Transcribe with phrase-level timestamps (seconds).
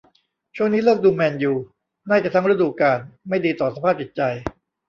[0.55, 1.53] ช่วงนี้เลิกดูแมนยู
[2.09, 4.21] น่าจะทั้งฤดูกาล ไม่ดีต่อสภาพจิตใจ